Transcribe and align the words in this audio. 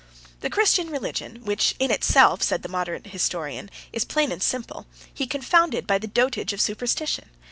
"The 0.39 0.49
Christian 0.49 0.89
religion, 0.89 1.45
which, 1.45 1.75
in 1.77 1.91
itself," 1.91 2.41
says 2.41 2.61
that 2.61 2.71
moderate 2.71 3.05
historian, 3.05 3.69
"is 3.93 4.03
plain 4.03 4.31
and 4.31 4.41
simple, 4.41 4.87
he 5.13 5.27
confounded 5.27 5.85
by 5.85 5.99
the 5.99 6.07
dotage 6.07 6.53
of 6.53 6.59
superstition. 6.59 7.29